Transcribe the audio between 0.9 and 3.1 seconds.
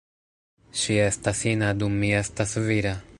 estas ina dum mi estas vira.